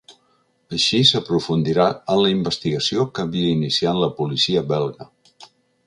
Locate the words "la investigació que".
2.27-3.27